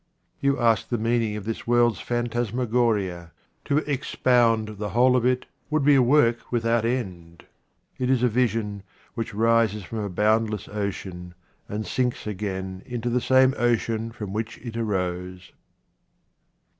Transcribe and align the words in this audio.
You 0.39 0.59
ask 0.59 0.89
the 0.89 0.97
meaning 0.97 1.35
of 1.35 1.45
this 1.45 1.67
world's 1.67 1.99
phantas 1.99 2.51
magoria. 2.51 3.29
To 3.65 3.77
expound 3.87 4.79
the 4.79 4.89
whole 4.97 5.15
of 5.15 5.27
it 5.27 5.45
would 5.69 5.85
be 5.85 5.93
a 5.93 6.01
work 6.01 6.51
without 6.51 6.85
end. 6.85 7.45
It 7.99 8.09
is 8.09 8.23
a 8.23 8.27
vision, 8.27 8.81
which 9.13 9.35
rises 9.35 9.83
from 9.83 9.99
a 9.99 10.09
boundless 10.09 10.67
ocean, 10.67 11.35
and 11.69 11.85
sinks 11.85 12.25
again 12.25 12.81
into 12.87 13.11
the 13.11 13.21
same 13.21 13.53
ocean 13.59 14.09
from 14.11 14.33
which 14.33 14.57
it 14.65 14.75
arose. 14.75 15.51